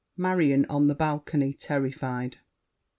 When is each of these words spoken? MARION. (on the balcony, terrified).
MARION. 0.17 0.65
(on 0.67 0.87
the 0.87 0.95
balcony, 0.95 1.53
terrified). 1.53 2.37